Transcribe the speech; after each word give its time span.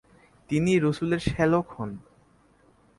তিনি 0.49 0.71
রসুলের 0.79 1.21
শ্যালক 1.27 1.67
হন। 1.71 1.91